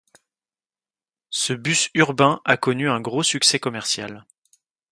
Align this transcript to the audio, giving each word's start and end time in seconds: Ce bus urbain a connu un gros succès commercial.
Ce 1.29 1.53
bus 1.53 1.91
urbain 1.93 2.41
a 2.43 2.57
connu 2.57 2.89
un 2.89 2.99
gros 3.01 3.21
succès 3.21 3.59
commercial. 3.59 4.25